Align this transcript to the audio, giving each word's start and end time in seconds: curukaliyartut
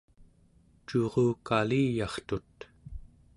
curukaliyartut 0.85 2.57